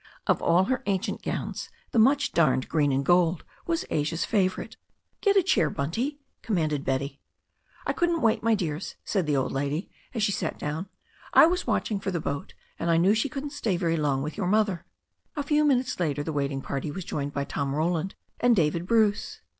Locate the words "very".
13.77-13.95